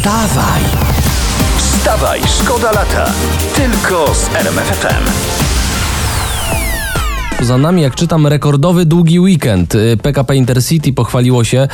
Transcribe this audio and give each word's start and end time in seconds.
Wstawaj! 0.00 0.62
Wstawaj, 1.56 2.20
szkoda 2.40 2.72
lata. 2.72 3.12
Tylko 3.54 4.14
z 4.14 4.34
RMFFM. 4.34 5.04
Za 7.40 7.58
nami, 7.58 7.82
jak 7.82 7.94
czytam, 7.94 8.26
rekordowy 8.26 8.84
długi 8.86 9.20
weekend. 9.20 9.74
Y, 9.74 9.96
PKP 10.02 10.36
Intercity 10.36 10.92
pochwaliło 10.92 11.44
się, 11.44 11.68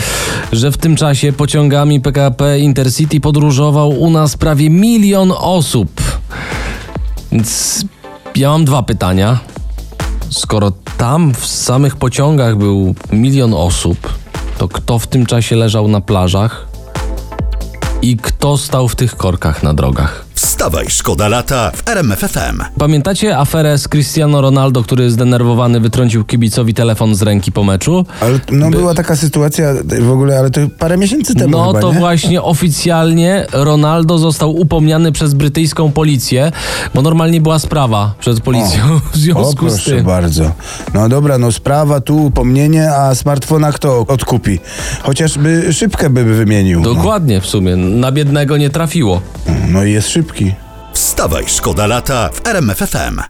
że 0.52 0.72
w 0.72 0.76
tym 0.76 0.96
czasie 0.96 1.32
pociągami 1.32 2.00
PKP 2.00 2.58
Intercity 2.58 3.20
podróżował 3.20 3.90
u 3.90 4.10
nas 4.10 4.36
prawie 4.36 4.70
milion 4.70 5.32
osób. 5.38 5.90
Więc 7.32 7.84
ja 8.36 8.50
mam 8.50 8.64
dwa 8.64 8.82
pytania. 8.82 9.38
Skoro 10.30 10.72
tam 10.98 11.34
w 11.34 11.46
samych 11.46 11.96
pociągach 11.96 12.56
był 12.56 12.94
milion 13.12 13.54
osób, 13.54 14.14
to 14.58 14.68
kto 14.68 14.98
w 14.98 15.06
tym 15.06 15.26
czasie 15.26 15.56
leżał 15.56 15.88
na 15.88 16.00
plażach 16.00 16.75
i 18.02 18.16
kto 18.16 18.56
stał 18.56 18.88
w 18.88 18.96
tych 18.96 19.16
korkach 19.16 19.62
na 19.62 19.74
drogach? 19.74 20.25
Wstawaj, 20.66 20.86
szkoda 20.88 21.28
lata 21.28 21.70
w 21.74 21.88
RMFFM. 21.88 22.62
Pamiętacie 22.78 23.38
aferę 23.38 23.78
z 23.78 23.88
Cristiano 23.88 24.40
Ronaldo, 24.40 24.82
który 24.82 25.10
zdenerwowany 25.10 25.80
wytrącił 25.80 26.24
kibicowi 26.24 26.74
telefon 26.74 27.14
z 27.14 27.22
ręki 27.22 27.52
po 27.52 27.64
meczu? 27.64 28.06
Ale 28.20 28.40
no 28.52 28.70
była 28.70 28.94
taka 28.94 29.16
sytuacja 29.16 29.74
w 30.00 30.10
ogóle, 30.10 30.38
ale 30.38 30.50
to 30.50 30.60
parę 30.78 30.96
miesięcy 30.96 31.34
temu 31.34 31.50
No 31.50 31.66
chyba, 31.66 31.80
to 31.80 31.92
nie? 31.92 31.98
właśnie 31.98 32.42
oficjalnie 32.42 33.46
Ronaldo 33.52 34.18
został 34.18 34.56
upomniany 34.56 35.12
przez 35.12 35.34
brytyjską 35.34 35.92
policję, 35.92 36.52
bo 36.94 37.02
normalnie 37.02 37.40
była 37.40 37.58
sprawa 37.58 38.14
przed 38.20 38.40
policją 38.40 38.82
w 39.00 39.14
O, 39.14 39.18
związku 39.18 39.70
z 39.70 39.74
proszę 39.74 39.90
tym. 39.90 40.04
bardzo. 40.04 40.52
No 40.94 41.08
dobra, 41.08 41.38
no 41.38 41.52
sprawa 41.52 42.00
tu, 42.00 42.24
upomnienie, 42.26 42.90
a 42.94 43.14
smartfona 43.14 43.72
kto 43.72 44.06
odkupi? 44.08 44.58
Chociażby 45.02 45.72
szybkę 45.72 46.10
by 46.10 46.24
wymienił. 46.24 46.80
No. 46.80 46.94
Dokładnie 46.94 47.40
w 47.40 47.46
sumie. 47.46 47.76
Na 47.76 48.12
biednego 48.12 48.56
nie 48.56 48.70
trafiło. 48.70 49.20
no 49.68 49.84
i 49.84 49.92
jest 49.92 50.08
szybki. 50.08 50.55
Wstawaj, 51.00 51.44
szkoda 51.46 51.86
lata 51.86 52.28
w 52.32 52.46
RMFFM. 52.46 53.20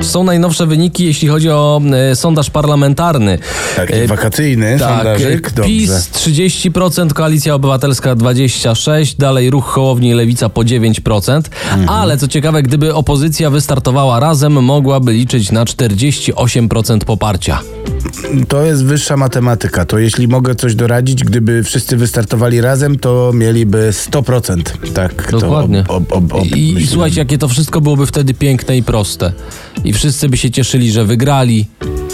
Są 0.00 0.24
najnowsze 0.24 0.66
wyniki, 0.66 1.04
jeśli 1.04 1.28
chodzi 1.28 1.50
o 1.50 1.80
e, 2.12 2.16
sondaż 2.16 2.50
parlamentarny. 2.50 3.38
Taki 3.76 3.92
E, 3.94 4.06
wakacyjny 4.06 4.76
Tak, 4.78 4.96
sondażyk, 4.96 5.52
dobrze. 5.52 5.68
PiS 5.70 5.90
30%, 5.90 7.12
Koalicja 7.12 7.54
Obywatelska 7.54 8.16
26%, 8.16 9.14
dalej 9.18 9.50
Ruch 9.50 9.64
Hołowni 9.66 10.08
i 10.08 10.14
Lewica 10.14 10.48
po 10.48 10.60
9%, 10.64 11.42
Mhm. 11.72 11.88
ale 11.88 12.18
co 12.18 12.28
ciekawe, 12.28 12.62
gdyby 12.62 12.94
opozycja 12.94 13.50
wystartowała 13.50 14.20
razem, 14.20 14.52
mogłaby 14.52 15.12
liczyć 15.12 15.52
na 15.52 15.64
48% 15.64 17.04
poparcia. 17.04 17.60
To 18.48 18.62
jest 18.62 18.84
wyższa 18.84 19.16
matematyka. 19.16 19.84
To 19.84 19.98
jeśli 19.98 20.28
mogę 20.28 20.54
coś 20.54 20.74
doradzić, 20.74 21.24
gdyby 21.24 21.62
wszyscy 21.62 21.96
wystartowali 21.96 22.60
razem, 22.60 22.98
to 22.98 23.30
mieliby 23.34 23.88
100%. 23.92 24.62
Tak, 24.94 25.30
Dokładnie. 25.32 25.84
To 25.88 25.94
ob, 25.94 26.12
ob, 26.12 26.32
ob, 26.32 26.40
ob, 26.40 26.46
I, 26.46 26.74
I 26.82 26.86
słuchajcie, 26.86 27.18
jakie 27.20 27.38
to 27.38 27.48
wszystko 27.48 27.80
byłoby 27.80 28.06
wtedy 28.06 28.34
piękne 28.34 28.76
i 28.76 28.82
proste. 28.82 29.32
I 29.84 29.92
wszyscy 29.92 30.28
by 30.28 30.36
się 30.36 30.50
cieszyli, 30.50 30.92
że 30.92 31.04
wygrali. 31.04 31.66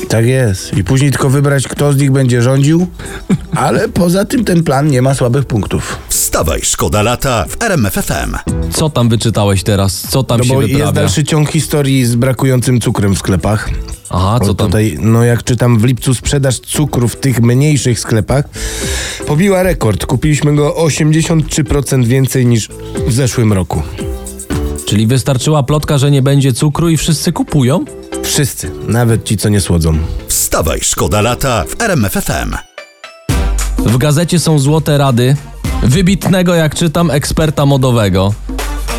Tak 0.08 0.26
jest. 0.26 0.76
I 0.76 0.84
później 0.84 1.10
tylko 1.10 1.30
wybrać, 1.30 1.68
kto 1.68 1.92
z 1.92 1.96
nich 1.96 2.10
będzie 2.10 2.42
rządził, 2.42 2.86
ale 3.54 3.88
poza 3.88 4.24
tym 4.24 4.44
ten 4.44 4.62
plan 4.64 4.88
nie 4.88 5.02
ma 5.02 5.14
słabych 5.14 5.44
punktów. 5.44 5.98
Wstawaj, 6.08 6.60
szkoda 6.62 7.02
lata 7.02 7.44
w 7.48 7.62
RMFFM. 7.62 8.36
Co 8.72 8.90
tam 8.90 9.08
wyczytałeś 9.08 9.62
teraz? 9.62 10.02
Co 10.10 10.22
tam 10.22 10.38
No 10.38 10.44
się 10.44 10.54
bo 10.54 10.60
jest 10.62 10.72
wyprawia? 10.72 10.92
dalszy 10.92 11.24
ciąg 11.24 11.50
historii 11.50 12.06
z 12.06 12.14
brakującym 12.14 12.80
cukrem 12.80 13.14
w 13.14 13.18
sklepach. 13.18 13.70
Aha, 14.10 14.38
co 14.40 14.54
tam? 14.54 14.66
Tutaj, 14.66 14.96
no 15.00 15.24
jak 15.24 15.44
czytam, 15.44 15.78
w 15.78 15.84
lipcu 15.84 16.14
sprzedaż 16.14 16.58
cukru 16.58 17.08
w 17.08 17.16
tych 17.16 17.40
mniejszych 17.42 18.00
sklepach 18.00 18.44
pobiła 19.26 19.62
rekord. 19.62 20.06
Kupiliśmy 20.06 20.56
go 20.56 20.74
83% 20.86 22.04
więcej 22.04 22.46
niż 22.46 22.68
w 23.06 23.12
zeszłym 23.12 23.52
roku. 23.52 23.82
Czyli 24.86 25.06
wystarczyła 25.06 25.62
plotka, 25.62 25.98
że 25.98 26.10
nie 26.10 26.22
będzie 26.22 26.52
cukru 26.52 26.88
i 26.88 26.96
wszyscy 26.96 27.32
kupują? 27.32 27.84
Wszyscy, 28.22 28.70
nawet 28.88 29.24
ci, 29.24 29.36
co 29.36 29.48
nie 29.48 29.60
słodzą. 29.60 29.98
Wstawaj, 30.28 30.78
szkoda 30.82 31.20
lata 31.20 31.64
w 31.68 31.82
RMFFM. 31.82 32.56
W 33.78 33.98
gazecie 33.98 34.38
są 34.38 34.58
złote 34.58 34.98
rady 34.98 35.36
wybitnego, 35.82 36.54
jak 36.54 36.74
czytam, 36.74 37.10
eksperta 37.10 37.66
modowego. 37.66 38.34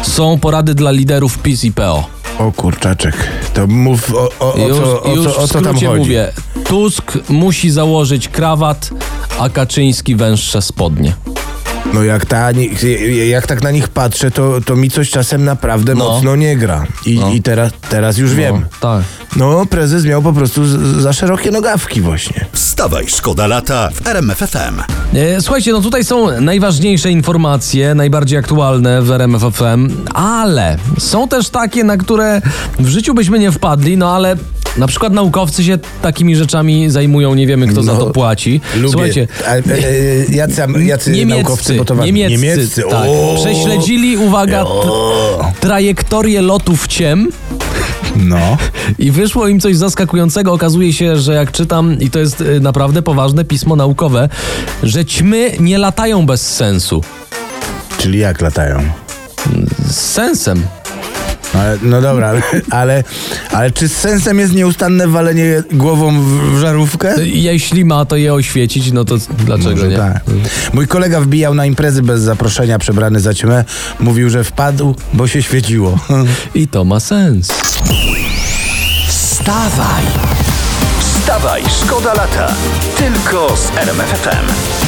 Są 0.02 0.40
porady 0.40 0.76
dla 0.76 0.92
liderów 0.92 1.38
PiS 1.38 1.64
i 1.64 1.72
PO. 1.72 2.21
O 2.40 2.52
kurczaczek, 2.52 3.16
to 3.54 3.68
mów 3.68 4.14
o, 4.16 4.30
o, 4.40 4.54
o, 4.54 4.68
Już, 4.68 4.78
co, 4.78 5.04
o, 5.04 5.16
już 5.16 5.26
co, 5.34 5.38
o 5.38 5.48
co 5.48 5.62
tam 5.62 5.74
chodzi. 5.74 5.88
mówię. 5.88 6.32
Tusk 6.64 7.18
musi 7.30 7.72
założyć 7.72 8.28
krawat, 8.28 8.90
a 9.40 9.50
Kaczyński 9.50 10.16
węższe 10.16 10.62
spodnie. 10.62 11.14
No 11.94 12.04
jak, 12.04 12.26
ta, 12.26 12.50
jak 13.28 13.48
tak 13.48 13.64
na 13.64 13.72
nich 13.72 13.88
patrzę, 13.88 14.32
to, 14.32 14.62
to 14.66 14.76
mi 14.76 14.90
coś 14.90 15.10
czasem 15.10 15.44
naprawdę 15.46 15.96
No. 15.96 16.06
mocno 16.06 16.36
nie 16.36 16.58
gra. 16.58 16.86
I, 17.06 17.20
i 17.34 17.42
teraz, 17.42 17.72
teraz 17.90 18.18
już 18.18 18.34
wiem. 18.34 18.56
No, 18.56 18.68
tak. 18.80 19.04
No, 19.36 19.66
prezes 19.66 20.06
miał 20.06 20.22
po 20.22 20.34
prostu 20.34 20.66
z, 20.66 20.72
za 21.02 21.14
szerokie 21.14 21.52
nogawki 21.52 22.02
właśnie. 22.02 22.46
Wstawaj, 22.52 23.08
szkoda 23.08 23.48
lata 23.48 23.90
w 23.94 24.08
RMFFM. 24.08 24.80
E, 25.14 25.42
Słuchajcie, 25.42 25.72
no 25.72 25.82
tutaj 25.82 26.04
są 26.06 26.42
najważniejsze 26.42 27.12
informacje, 27.12 27.96
najbardziej 27.96 28.40
aktualne 28.40 29.02
w 29.02 29.12
RMF 29.12 29.42
FM, 29.42 29.90
ale 30.14 30.78
są 31.00 31.28
też 31.28 31.50
takie, 31.50 31.84
na 31.84 31.98
które 31.98 32.42
w 32.80 32.88
życiu 32.88 33.14
byśmy 33.14 33.40
nie 33.40 33.52
wpadli, 33.52 33.98
no 33.98 34.16
ale 34.16 34.36
na 34.78 34.88
przykład 34.88 35.14
naukowcy 35.14 35.64
się 35.64 35.78
takimi 36.02 36.36
rzeczami 36.36 36.90
zajmują, 36.90 37.36
nie 37.36 37.48
wiemy 37.48 37.68
kto 37.68 37.84
za 37.84 37.94
No, 37.94 38.00
to 38.00 38.12
płaci. 38.12 38.62
Lubię. 38.76 38.92
Słuchajcie, 38.92 39.28
A, 39.48 39.50
e, 39.52 39.58
e, 39.58 40.36
jacy, 40.36 40.62
jacy 40.86 41.26
naukowcy, 41.26 41.74
bo 41.74 41.86
to 41.86 41.96
ważne. 41.96 42.06
niemieccy, 42.12 42.32
niemieccy. 42.48 42.84
tak. 42.90 43.08
Prześledzili, 43.36 44.18
uwaga, 44.18 44.66
trajektorię 45.60 46.42
lotów 46.42 46.88
ciem 46.88 47.30
No. 48.16 48.58
i 49.00 49.12
wyszło 49.12 49.48
im 49.48 49.60
coś 49.60 49.76
zaskakującego. 49.78 50.54
Okazuje 50.54 50.94
się, 50.94 51.18
że 51.18 51.34
jak 51.34 51.52
czytam, 51.52 52.00
i 52.00 52.10
to 52.10 52.20
jest 52.20 52.42
y, 52.42 52.60
naprawdę 52.60 53.02
poważne 53.02 53.46
pismo 53.46 53.76
naukowe, 53.76 54.30
że 54.84 55.06
ćmy 55.06 55.52
nie 55.60 55.78
latają 55.78 56.26
bez 56.26 56.56
sensu. 56.56 57.04
Czyli 57.98 58.20
jak 58.20 58.42
latają? 58.42 58.82
Z 59.88 59.96
sensem. 59.96 60.64
Ale, 61.54 61.78
no 61.82 62.02
dobra, 62.02 62.30
ale, 62.30 62.42
ale, 62.70 63.04
ale 63.52 63.72
czy 63.72 63.88
z 63.88 63.98
sensem 63.98 64.40
jest 64.40 64.54
nieustanne 64.54 65.08
walenie 65.08 65.64
głową 65.72 66.22
w, 66.22 66.56
w 66.56 66.60
żarówkę? 66.60 67.16
Jeśli 67.26 67.86
ma 67.86 68.06
to 68.06 68.16
je 68.16 68.34
oświecić, 68.34 68.92
no 68.92 69.06
to 69.06 69.16
dlaczego 69.46 69.70
Może 69.72 69.88
nie? 69.88 69.98
tak. 69.98 70.22
Mój 70.74 70.88
kolega 70.88 71.22
wbijał 71.22 71.54
na 71.54 71.66
imprezy 71.66 72.02
bez 72.02 72.22
zaproszenia, 72.22 72.80
przebrany 72.80 73.20
za 73.20 73.34
ćmę. 73.34 73.66
Mówił, 74.00 74.30
że 74.30 74.44
wpadł, 74.44 74.96
bo 75.14 75.28
się 75.28 75.44
świeciło. 75.44 76.00
I 76.56 76.68
to 76.68 76.84
ma 76.84 77.00
sens. 77.00 77.48
Wstawaj! 79.08 80.04
Wstawaj, 81.00 81.64
szkoda 81.84 82.14
lata. 82.14 82.54
Tylko 82.98 83.58
z 83.58 83.78
RMFFM. 83.78 84.81